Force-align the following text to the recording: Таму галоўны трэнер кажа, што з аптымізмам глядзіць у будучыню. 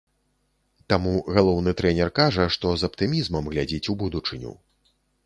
Таму 0.93 1.11
галоўны 1.35 1.73
трэнер 1.81 2.09
кажа, 2.19 2.47
што 2.55 2.71
з 2.85 2.87
аптымізмам 2.89 3.51
глядзіць 3.53 3.83
у 3.95 3.97
будучыню. 4.01 4.57